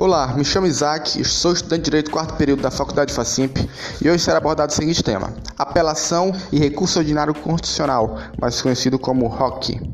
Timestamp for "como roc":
8.96-9.87